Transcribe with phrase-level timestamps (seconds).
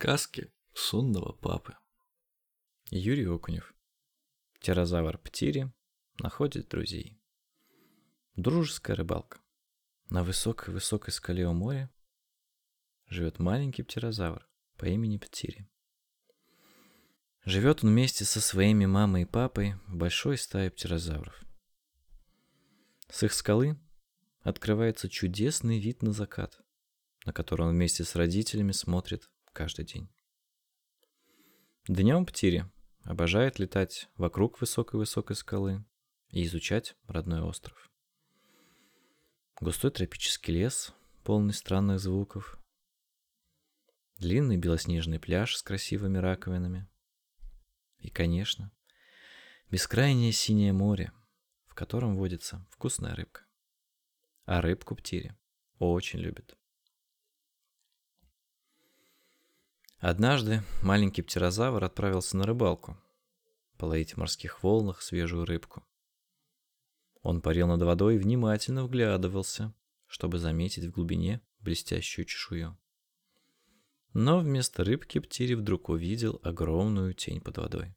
[0.00, 1.76] Сказки сонного папы.
[2.88, 3.74] Юрий Окунев.
[4.54, 5.72] Птерозавр Птири
[6.20, 7.20] находит друзей.
[8.36, 9.40] Дружеская рыбалка.
[10.08, 11.90] На высокой-высокой скале у моря
[13.08, 15.68] живет маленький птерозавр по имени Птири.
[17.44, 21.42] Живет он вместе со своими мамой и папой в большой стае птерозавров.
[23.10, 23.76] С их скалы
[24.42, 26.60] открывается чудесный вид на закат,
[27.24, 30.08] на который он вместе с родителями смотрит каждый день.
[31.88, 32.70] Днем Птири
[33.02, 35.84] обожает летать вокруг высокой-высокой скалы
[36.30, 37.90] и изучать родной остров.
[39.60, 40.94] Густой тропический лес,
[41.24, 42.56] полный странных звуков,
[44.18, 46.86] длинный белоснежный пляж с красивыми раковинами
[47.98, 48.70] и, конечно,
[49.72, 51.10] бескрайнее синее море,
[51.66, 53.44] в котором водится вкусная рыбка.
[54.44, 55.36] А рыбку Птири
[55.80, 56.57] очень любит.
[60.00, 62.96] Однажды маленький птерозавр отправился на рыбалку,
[63.78, 65.84] половить в морских волнах свежую рыбку.
[67.22, 69.74] Он парил над водой и внимательно вглядывался,
[70.06, 72.78] чтобы заметить в глубине блестящую чешую.
[74.12, 77.96] Но вместо рыбки Птири вдруг увидел огромную тень под водой.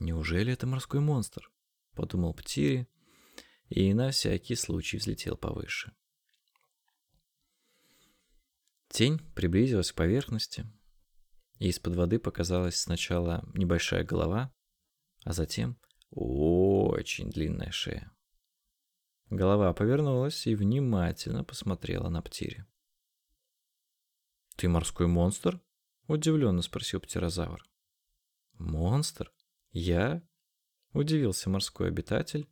[0.00, 1.52] «Неужели это морской монстр?»—
[1.94, 2.88] подумал Птири
[3.68, 5.92] и на всякий случай взлетел повыше.
[8.88, 10.66] Тень приблизилась к поверхности,
[11.60, 14.52] и из-под воды показалась сначала небольшая голова,
[15.24, 15.78] а затем
[16.10, 18.10] очень длинная шея.
[19.28, 22.66] Голова повернулась и внимательно посмотрела на Птири.
[24.56, 25.60] «Ты морской монстр?»—
[26.08, 27.62] удивленно спросил птерозавр.
[28.54, 29.30] «Монстр?
[29.70, 30.26] Я?»—
[30.92, 32.48] удивился морской обитатель,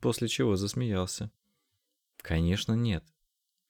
[0.00, 1.32] после чего засмеялся.
[2.18, 3.04] «Конечно нет.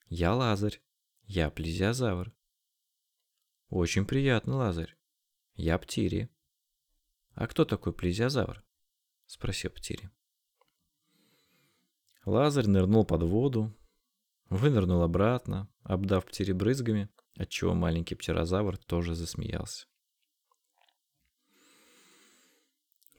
[0.09, 0.83] Я Лазарь.
[1.23, 2.35] Я плезиозавр.
[3.71, 4.97] Очень приятно, Лазарь.
[5.55, 6.29] Я Птири.
[7.35, 8.65] А кто такой плезиозавр?
[9.27, 10.11] Спросил Птири.
[12.25, 13.73] Лазарь нырнул под воду,
[14.49, 19.87] вынырнул обратно, обдав Птири брызгами, отчего маленький птерозавр тоже засмеялся.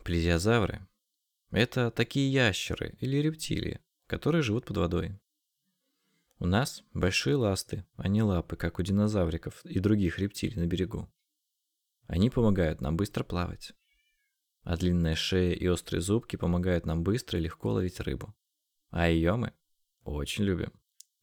[0.04, 0.86] Плезиозавры—
[1.52, 5.18] это такие ящеры или рептилии, которые живут под водой.
[6.42, 11.08] У нас большие ласты, а не лапы, как у динозавриков и других рептилий на берегу.
[12.08, 13.74] Они помогают нам быстро плавать.
[14.64, 18.34] А длинная шея и острые зубки помогают нам быстро и легко ловить рыбу.
[18.90, 19.54] А ее мы
[20.04, 20.74] очень любим.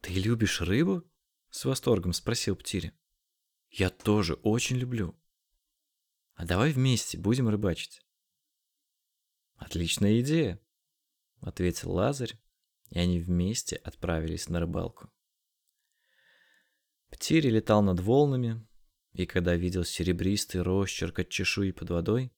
[0.03, 1.03] «Ты любишь рыбу?»—
[1.51, 2.93] с восторгом спросил Птири.
[3.71, 5.19] «Я тоже очень люблю.
[6.35, 8.03] А давай вместе будем рыбачить».
[9.57, 10.61] «Отличная идея»,—
[11.41, 12.39] ответил Лазарь
[12.91, 15.11] и они вместе отправились на рыбалку.
[17.11, 18.67] Птири летал над волнами,
[19.13, 22.33] и когда видел серебристый росчерк от чешуи под водой,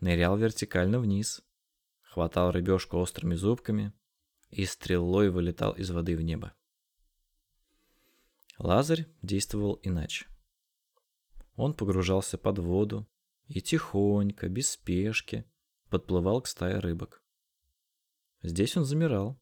[0.00, 1.42] нырял вертикально вниз,
[2.02, 3.92] хватал рыбешку острыми зубками
[4.50, 6.54] и стрелой вылетал из воды в небо.
[8.58, 10.26] Лазарь действовал иначе.
[11.56, 13.08] Он погружался под воду
[13.46, 15.44] и тихонько, без спешки,
[15.90, 17.22] подплывал к стае рыбок.
[18.42, 19.40] Здесь он замирал,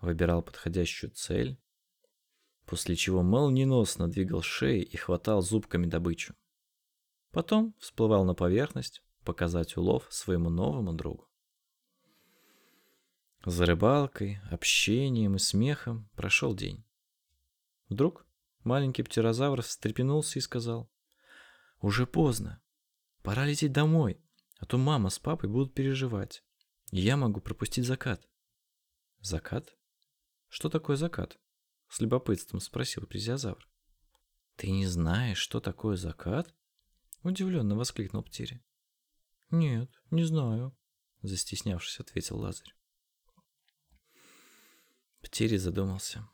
[0.00, 1.58] выбирал подходящую цель,
[2.66, 6.34] после чего молниеносно двигал шеей и хватал зубками добычу.
[7.30, 11.28] Потом всплывал на поверхность, показать улов своему новому другу.
[13.44, 16.84] За рыбалкой, общением и смехом прошел день.
[17.88, 18.26] Вдруг
[18.62, 20.90] маленький птерозавр встрепенулся и сказал,
[21.80, 22.62] «Уже поздно,
[23.22, 24.18] пора лететь домой,
[24.58, 26.42] а то мама с папой будут переживать,
[26.90, 28.26] и я могу пропустить закат».
[29.20, 29.76] «Закат?»
[30.54, 31.36] «Что такое закат?»—
[31.88, 33.68] с любопытством спросил плезиозавр.
[34.54, 36.54] «Ты не знаешь, что такое закат?»—
[37.24, 38.62] удивленно воскликнул Птири.
[39.50, 40.72] «Нет, не знаю»,—
[41.22, 42.72] застеснявшись, ответил Лазарь.
[45.22, 46.28] Птири задумался.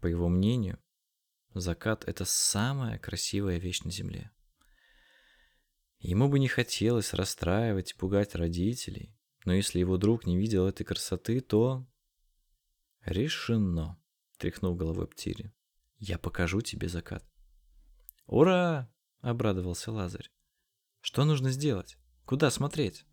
[0.00, 0.82] По его мнению,
[1.54, 4.32] закат— это самая красивая вещь на Земле.
[6.00, 10.82] Ему бы не хотелось расстраивать и пугать родителей, но если его друг не видел этой
[10.82, 11.86] красоты, то
[13.04, 13.98] «Решено»,—
[14.38, 15.52] тряхнул головой Птири.
[15.98, 17.24] «Я покажу тебе закат».
[18.26, 20.30] «Ура!»— обрадовался Лазарь.
[21.00, 21.98] «Что нужно сделать?
[22.24, 23.04] Куда смотреть?»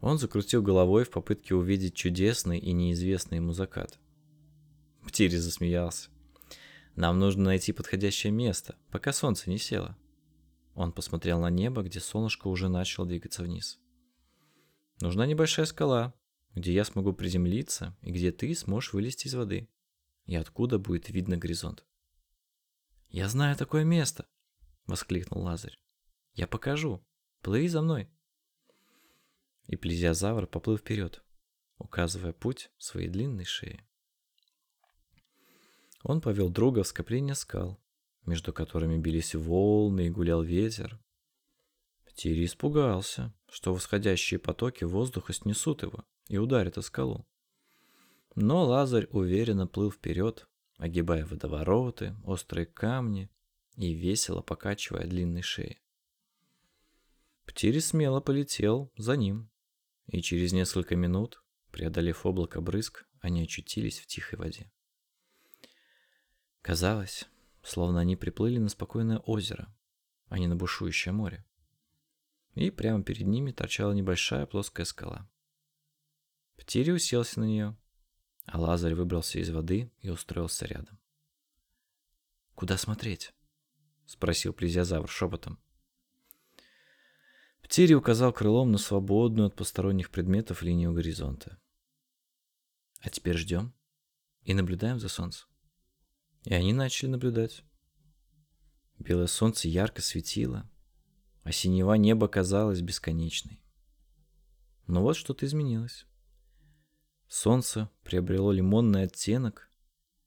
[0.00, 3.98] Он закрутил головой в попытке увидеть чудесный и неизвестный ему закат.
[5.06, 6.10] Птири засмеялся.
[6.94, 9.96] «Нам нужно найти подходящее место, пока солнце не село».
[10.74, 13.78] Он посмотрел на небо, где солнышко уже начало двигаться вниз.
[15.00, 16.14] «Нужна небольшая скала,
[16.56, 19.68] где я смогу приземлиться и где ты сможешь вылезти из воды,
[20.24, 21.86] и откуда будет видно горизонт.
[23.10, 24.26] «Я знаю такое место!»—
[24.86, 25.78] воскликнул Лазарь.
[26.32, 27.06] «Я покажу.
[27.42, 28.08] Плыви за мной».
[29.66, 31.22] И плезиозавр поплыл вперед,
[31.76, 33.86] указывая путь своей длинной шеей.
[36.02, 37.78] Он повел друга в скопление скал,
[38.24, 40.98] между которыми бились волны и гулял ветер.
[42.14, 47.26] Тири испугался, что восходящие потоки воздуха снесут его и ударят о скалу.
[48.34, 53.30] Но Лазарь уверенно плыл вперед, огибая водовороты, острые камни
[53.76, 55.80] и весело покачивая длинной шеей.
[57.46, 59.50] Птири смело полетел за ним,
[60.06, 64.70] и через несколько минут, преодолев облако брызг, они очутились в тихой воде.
[66.60, 67.26] Казалось,
[67.62, 69.74] словно они приплыли на спокойное озеро,
[70.28, 71.44] а не на бушующее море.
[72.54, 75.28] И прямо перед ними торчала небольшая плоская скала.
[76.56, 77.76] Птири уселся на нее,
[78.44, 80.98] а Лазарь выбрался из воды и устроился рядом.
[82.54, 83.34] «Куда смотреть?»—
[84.06, 85.58] спросил плезиозавр шепотом.
[87.60, 91.60] Птири указал крылом на свободную от посторонних предметов линию горизонта.
[93.00, 93.74] «А теперь ждем
[94.42, 95.48] и наблюдаем за солнцем».
[96.44, 97.64] И они начали наблюдать.
[98.98, 100.70] Белое солнце ярко светило,
[101.42, 103.60] а синева неба казалось бесконечной.
[104.86, 106.06] Но вот что-то изменилось.
[107.28, 109.70] Солнце приобрело лимонный оттенок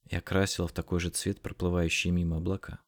[0.05, 2.79] и окрасило в такой же цвет проплывающие мимо облака.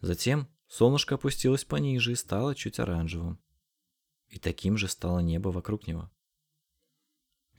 [0.00, 3.40] Затем солнышко опустилось пониже и стало чуть оранжевым.
[4.28, 6.10] И таким же стало небо вокруг него.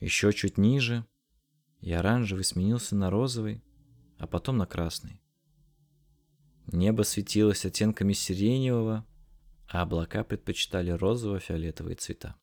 [0.00, 1.04] Еще чуть ниже,
[1.80, 3.64] и оранжевый сменился на розовый,
[4.18, 5.20] а потом на красный.
[6.66, 9.06] Небо светилось оттенками сиреневого,
[9.66, 12.36] а облака предпочитали розово-фиолетовые цвета.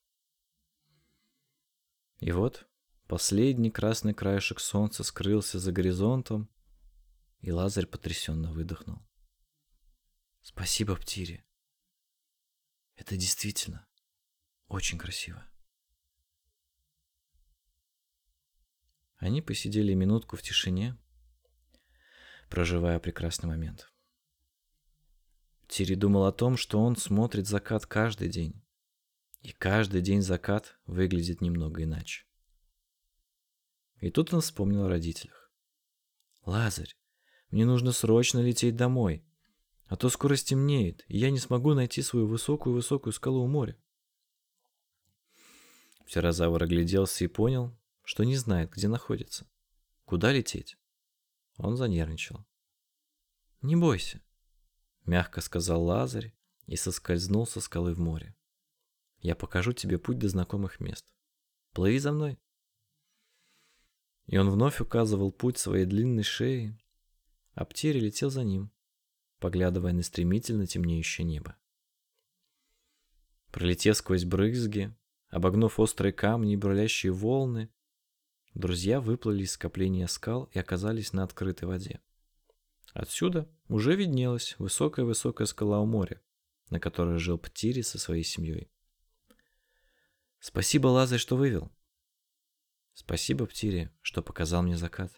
[2.25, 2.67] И вот
[3.05, 6.49] последний красный краешек солнца скрылся за горизонтом,
[7.41, 9.07] и Лазарь потрясенно выдохнул.
[10.41, 11.45] Спасибо, Птире.
[12.95, 13.87] Это действительно
[14.67, 15.47] очень красиво.
[19.17, 20.97] Они посидели минутку в тишине,
[22.49, 23.93] проживая прекрасный момент.
[25.67, 28.64] Тири думал о том, что он смотрит закат каждый день.
[29.45, 32.25] И каждый день закат выглядит немного иначе.
[33.99, 35.51] И тут он вспомнил о родителях.
[36.47, 36.97] «Лазарь,
[37.51, 39.23] мне нужно срочно лететь домой,
[39.85, 43.77] а то скоро стемнеет, и я не смогу найти свою высокую-высокую скалу у моря».
[46.07, 49.47] Птерозавр огляделся и понял, что не знает, где находится.
[50.05, 50.75] Куда лететь?
[51.57, 52.47] Он занервничал.
[53.61, 54.23] «Не бойся»,—
[55.05, 56.33] мягко сказал Лазарь
[56.65, 58.35] и соскользнул со скалы в море.
[59.19, 61.05] «Я покажу тебе путь до знакомых мест.
[61.73, 62.39] Плыви за мной».
[64.27, 66.77] И он вновь указывал путь своей длинной шеи,
[67.53, 68.71] а Птири летел за ним,
[69.39, 71.55] поглядывая на стремительно темнеющее небо.
[73.51, 74.95] Пролетев сквозь брызги,
[75.29, 77.69] обогнув острые камни и бурлящие волны,
[78.55, 81.99] Друзья выплыли из скопления скал и оказались на открытой воде.
[82.93, 86.21] Отсюда уже виднелась высокая-высокая скала у моря,
[86.69, 88.71] на которой жил Птири со своей семьей.
[90.47, 91.71] «Спасибо, Лазарь, что вывел».
[92.93, 95.11] «Спасибо, Птири, что показал мне закат».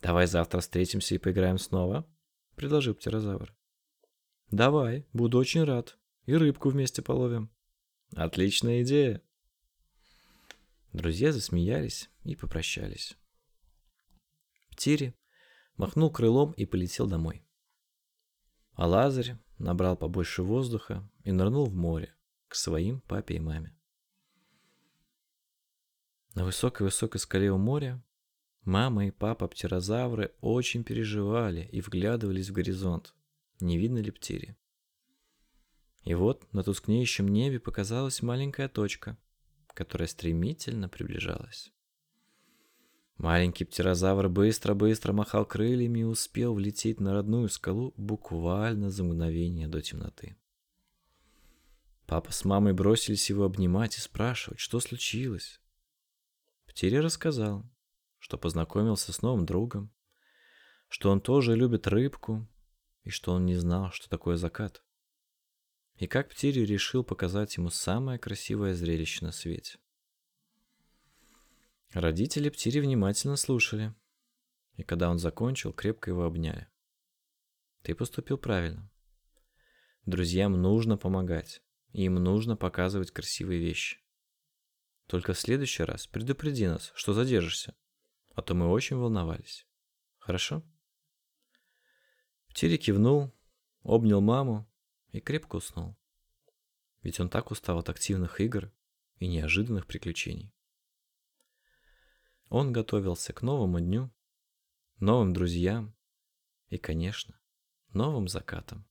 [0.00, 2.04] «Давай завтра встретимся и поиграем снова»,—
[2.56, 3.54] предложил птерозавр.
[4.50, 5.96] «Давай, буду очень рад.
[6.24, 7.52] И рыбку вместе половим».
[8.16, 9.22] «Отличная идея»,
[10.92, 13.16] Друзья засмеялись и попрощались.
[14.70, 15.14] Птири
[15.76, 17.46] махнул крылом и полетел домой.
[18.72, 22.12] А Лазарь набрал побольше воздуха и нырнул в море
[22.52, 23.76] к своим папе и маме.
[26.34, 28.02] На высокой-высокой скале у моря
[28.62, 33.14] мама и папа птерозавры очень переживали и вглядывались в горизонт,
[33.60, 34.56] не видно ли птири.
[36.04, 39.18] И вот на тускнеющем небе показалась маленькая точка—
[39.74, 41.72] которая стремительно приближалась.
[43.16, 49.80] Маленький птерозавр быстро-быстро махал крыльями и успел влететь на родную скалу буквально за мгновение до
[49.80, 50.36] темноты.
[52.06, 55.60] Папа с мамой бросились его обнимать и спрашивать, что случилось.
[56.66, 57.64] Птере рассказал,
[58.18, 59.92] что познакомился с новым другом,
[60.88, 62.48] что он тоже любит рыбку
[63.04, 64.82] и что он не знал, что такое закат
[66.02, 69.78] и как Птири решил показать ему самое красивое зрелище на свете.
[71.92, 73.94] Родители Птири внимательно слушали,
[74.74, 76.66] и когда он закончил, крепко его обняли.
[77.82, 78.90] Ты поступил правильно.
[80.06, 83.98] Друзьям нужно помогать, им нужно показывать красивые вещи.
[85.06, 87.76] Только в следующий раз предупреди нас, что задержишься,
[88.34, 89.66] а то мы очень волновались.
[90.18, 90.62] Хорошо?
[92.48, 93.34] Птири кивнул,
[93.82, 94.70] обнял маму
[95.10, 95.96] и крепко уснул.
[97.02, 98.72] Ведь он так устал от активных игр
[99.16, 100.54] и неожиданных приключений.
[102.48, 104.10] Он готовился к новому дню,
[104.98, 105.96] новым друзьям
[106.68, 107.40] и, конечно,
[107.88, 108.86] новым закатам.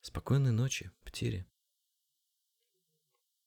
[0.00, 1.46] Спокойной ночи, Птири.